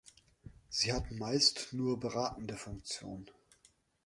Sie 0.67 0.93
hatten 0.93 1.19
meist 1.19 1.73
nur 1.73 1.99
beratende 1.99 2.57
Funktion. 2.57 3.29